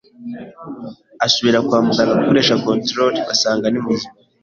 [1.25, 4.15] asubira kw muganga gukoresha controle basanga ni muzima